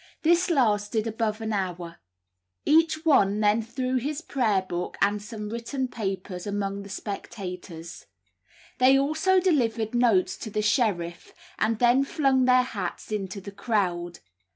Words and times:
This 0.23 0.49
lasted 0.49 1.05
above 1.05 1.41
an 1.41 1.53
hour. 1.53 1.97
Each 2.65 3.05
one 3.05 3.39
then 3.39 3.61
threw 3.61 3.97
his 3.97 4.19
prayer 4.21 4.63
book 4.63 4.97
and 4.99 5.21
some 5.21 5.47
written 5.49 5.87
papers 5.87 6.47
among 6.47 6.81
the 6.81 6.89
spectators; 6.89 8.07
they 8.79 8.97
also 8.97 9.39
delivered 9.39 9.93
notes 9.93 10.37
to 10.37 10.49
the 10.49 10.63
sheriff, 10.63 11.35
and 11.59 11.77
then 11.77 12.03
flung 12.03 12.45
their 12.45 12.63
hats 12.63 13.11
into 13.11 13.39
the 13.39 13.51
crowd. 13.51 14.17